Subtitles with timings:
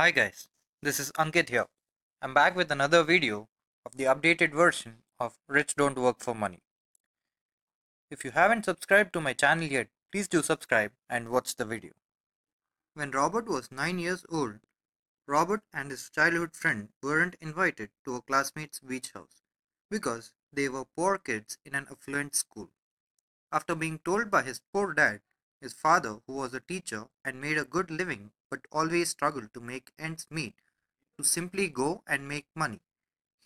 [0.00, 0.48] Hi guys,
[0.80, 1.66] this is Ankit here.
[2.22, 3.48] I'm back with another video
[3.84, 6.60] of the updated version of Rich Don't Work for Money.
[8.10, 11.92] If you haven't subscribed to my channel yet, please do subscribe and watch the video.
[12.94, 14.60] When Robert was 9 years old,
[15.26, 19.42] Robert and his childhood friend weren't invited to a classmate's beach house
[19.90, 22.70] because they were poor kids in an affluent school.
[23.52, 25.20] After being told by his poor dad,
[25.60, 29.60] his father, who was a teacher and made a good living but always struggled to
[29.60, 30.54] make ends meet,
[31.16, 32.80] to simply go and make money.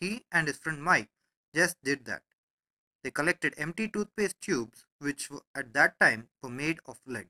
[0.01, 1.11] He and his friend Mike
[1.55, 2.23] just did that.
[3.03, 7.29] They collected empty toothpaste tubes, which at that time were made of lead.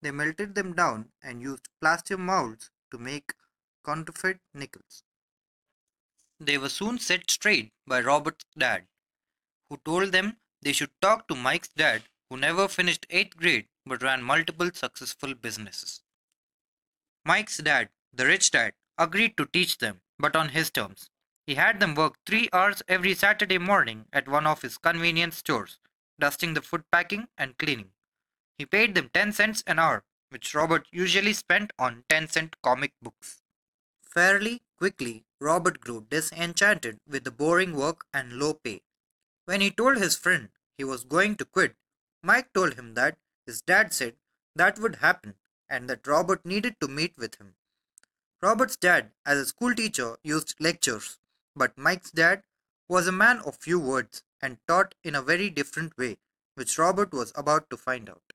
[0.00, 3.34] They melted them down and used plaster molds to make
[3.84, 5.02] counterfeit nickels.
[6.38, 8.86] They were soon set straight by Robert's dad,
[9.68, 14.02] who told them they should talk to Mike's dad, who never finished 8th grade but
[14.02, 16.02] ran multiple successful businesses.
[17.24, 21.10] Mike's dad, the rich dad, agreed to teach them, but on his terms.
[21.46, 25.78] He had them work three hours every Saturday morning at one of his convenience stores,
[26.20, 27.90] dusting the food packing and cleaning.
[28.58, 32.92] He paid them 10 cents an hour, which Robert usually spent on 10 cent comic
[33.00, 33.40] books.
[34.02, 38.82] Fairly quickly, Robert grew disenchanted with the boring work and low pay.
[39.44, 41.76] When he told his friend he was going to quit,
[42.22, 43.16] Mike told him that
[43.48, 44.14] his dad said
[44.54, 45.34] that would happen
[45.70, 47.54] and that Robert needed to meet with him.
[48.42, 51.18] Robert's dad, as a school teacher, used lectures,
[51.56, 52.42] but Mike's dad
[52.88, 56.18] was a man of few words and taught in a very different way,
[56.56, 58.34] which Robert was about to find out.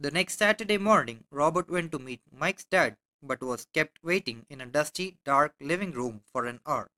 [0.00, 4.60] The next Saturday morning, Robert went to meet Mike's dad but was kept waiting in
[4.60, 6.90] a dusty, dark living room for an hour.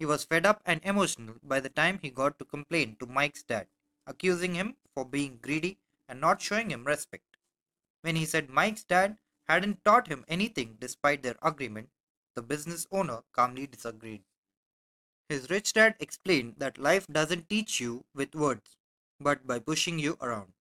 [0.00, 3.44] He was fed up and emotional by the time he got to complain to Mike's
[3.44, 3.68] dad,
[4.04, 5.78] accusing him for being greedy
[6.10, 7.38] and not showing him respect.
[8.02, 9.16] When he said Mike's dad
[9.48, 11.90] hadn't taught him anything despite their agreement,
[12.34, 14.24] the business owner calmly disagreed.
[15.28, 18.76] His rich dad explained that life doesn't teach you with words,
[19.20, 20.52] but by pushing you around.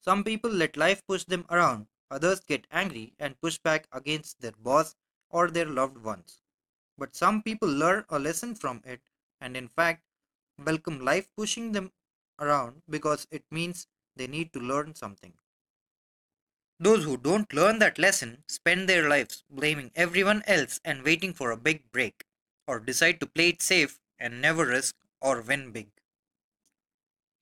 [0.00, 4.52] Some people let life push them around, others get angry and push back against their
[4.58, 4.94] boss
[5.30, 6.40] or their loved ones.
[6.96, 9.00] But some people learn a lesson from it
[9.40, 10.04] and, in fact,
[10.64, 11.92] welcome life pushing them
[12.38, 15.32] around because it means they need to learn something.
[16.80, 21.50] Those who don't learn that lesson spend their lives blaming everyone else and waiting for
[21.50, 22.24] a big break,
[22.66, 25.88] or decide to play it safe and never risk or win big.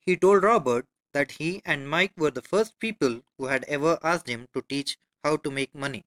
[0.00, 4.28] He told Robert that he and Mike were the first people who had ever asked
[4.28, 6.04] him to teach how to make money.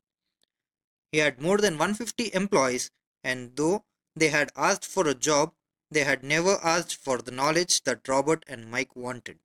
[1.12, 2.90] He had more than 150 employees,
[3.24, 3.85] and though
[4.16, 5.53] they had asked for a job,
[5.91, 9.40] they had never asked for the knowledge that Robert and Mike wanted.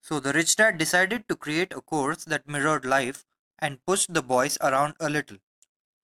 [0.00, 3.24] So the rich dad decided to create a course that mirrored life
[3.58, 5.36] and pushed the boys around a little.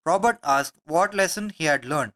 [0.04, 2.12] Robert asked what lesson he had learned,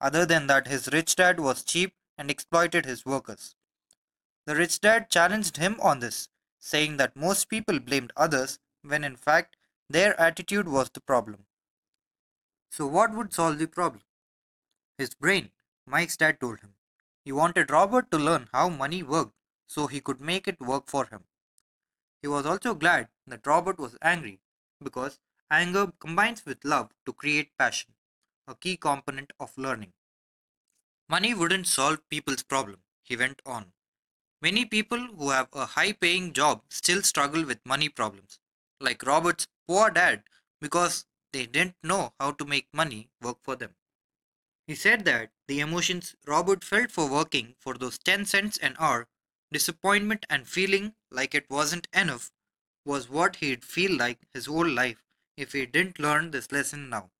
[0.00, 3.56] other than that his rich dad was cheap and exploited his workers.
[4.46, 9.16] The rich dad challenged him on this, saying that most people blamed others when in
[9.16, 9.56] fact
[9.88, 11.46] their attitude was the problem.
[12.70, 14.02] So, what would solve the problem?
[14.98, 15.52] His brain,
[15.86, 16.74] Mike's dad told him.
[17.24, 19.34] He wanted Robert to learn how money worked
[19.66, 21.24] so he could make it work for him.
[22.22, 24.40] He was also glad that Robert was angry
[24.82, 25.18] because
[25.50, 27.94] anger combines with love to create passion,
[28.48, 29.92] a key component of learning.
[31.08, 33.72] Money wouldn't solve people's problem, he went on.
[34.40, 38.38] Many people who have a high paying job still struggle with money problems,
[38.80, 40.22] like Robert's poor dad,
[40.60, 43.74] because they didn't know how to make money work for them.
[44.66, 49.08] He said that the emotions Robert felt for working for those 10 cents an hour,
[49.54, 52.30] disappointment and feeling like it wasn't enough,
[52.84, 55.02] was what he'd feel like his whole life
[55.36, 57.10] if he didn't learn this lesson now.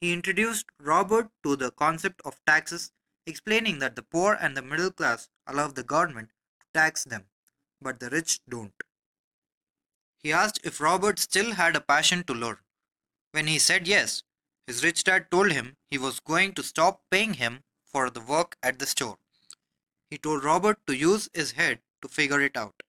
[0.00, 2.92] He introduced Robert to the concept of taxes,
[3.26, 6.30] explaining that the poor and the middle class allow the government
[6.60, 7.26] to tax them,
[7.82, 8.72] but the rich don't.
[10.22, 12.58] He asked if Robert still had a passion to learn.
[13.32, 14.22] When he said yes,
[14.66, 18.56] his rich dad told him he was going to stop paying him for the work
[18.62, 19.18] at the store.
[20.10, 22.82] He told Robert to use his head to figure it out.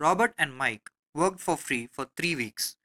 [0.00, 2.76] Robert and Mike worked for free for three weeks.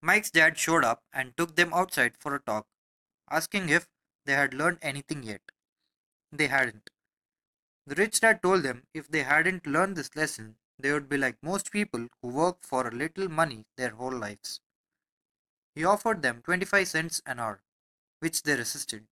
[0.00, 2.66] Mike's dad showed up and took them outside for a talk,
[3.30, 3.86] asking if
[4.24, 5.42] they had learned anything yet.
[6.32, 6.90] They hadn't.
[7.86, 11.36] The rich dad told them if they hadn't learned this lesson, they would be like
[11.42, 14.60] most people who work for a little money their whole lives.
[15.74, 17.62] He offered them 25 cents an hour,
[18.20, 19.06] which they resisted.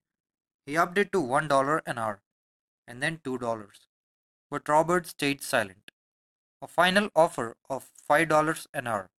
[0.65, 2.21] He upped it to $1 an hour,
[2.87, 3.69] and then $2.
[4.51, 5.89] But Robert stayed silent.
[6.61, 9.09] A final offer of $5 an hour,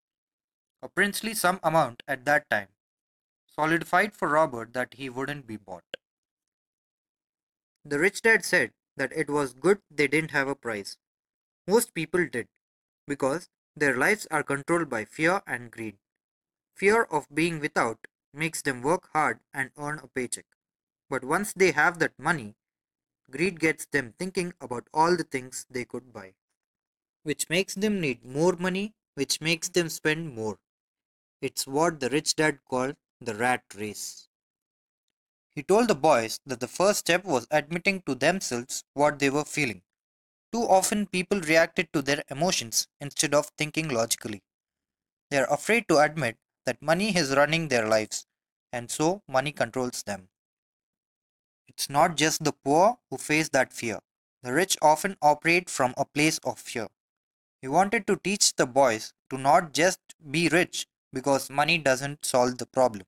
[0.82, 2.68] a princely sum amount at that time.
[3.46, 5.96] solidified for Robert that he wouldn't be bought.
[7.84, 10.96] The rich dad said that it was good they didn't have a price.
[11.66, 12.48] Most people did,
[13.06, 15.98] because their lives are controlled by fear and greed.
[16.76, 20.46] Fear of being without makes them work hard and earn a paycheck.
[21.10, 22.56] But once they have that money,
[23.32, 26.34] greed gets them thinking about all the things they could buy,
[27.24, 30.58] which makes them need more money, which makes them spend more.
[31.40, 34.28] It's what the rich dad called the rat race.
[35.54, 39.44] He told the boys that the first step was admitting to themselves what they were
[39.44, 39.82] feeling.
[40.52, 44.42] Too often, people reacted to their emotions instead of thinking logically.
[45.30, 46.36] They are afraid to admit
[46.66, 48.26] that money is running their lives,
[48.72, 50.28] and so money controls them.
[51.68, 54.00] It's not just the poor who face that fear.
[54.42, 56.88] The rich often operate from a place of fear.
[57.60, 60.00] He wanted to teach the boys to not just
[60.30, 63.06] be rich because money doesn't solve the problem.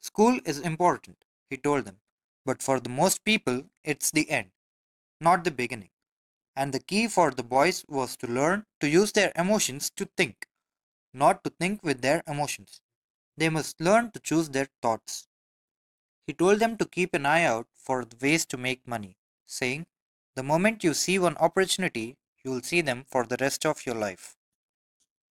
[0.00, 2.00] School is important, he told them,
[2.44, 4.50] but for the most people, it's the end,
[5.20, 5.90] not the beginning.
[6.56, 10.46] And the key for the boys was to learn to use their emotions to think,
[11.14, 12.80] not to think with their emotions.
[13.36, 15.26] They must learn to choose their thoughts.
[16.26, 19.16] He told them to keep an eye out for ways to make money,
[19.46, 19.86] saying,
[20.34, 23.94] The moment you see one opportunity, you will see them for the rest of your
[23.94, 24.36] life.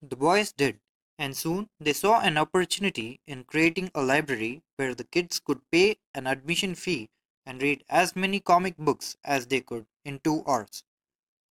[0.01, 0.79] The boys did,
[1.17, 5.97] and soon they saw an opportunity in creating a library where the kids could pay
[6.13, 7.09] an admission fee
[7.45, 10.83] and read as many comic books as they could in two hours.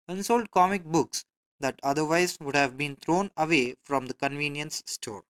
[0.09, 1.25] Unsold comic books
[1.61, 5.25] that otherwise would have been thrown away from the convenience store.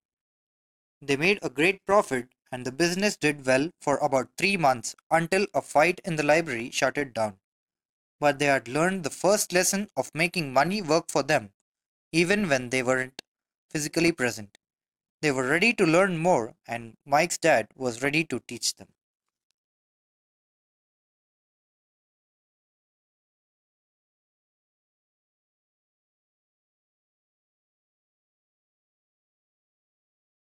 [1.00, 5.46] They made a great profit and the business did well for about three months until
[5.54, 7.38] a fight in the library shut it down.
[8.20, 11.52] But they had learned the first lesson of making money work for them,
[12.12, 13.22] even when they weren't
[13.70, 14.58] physically present.
[15.22, 18.88] They were ready to learn more, and Mike's dad was ready to teach them.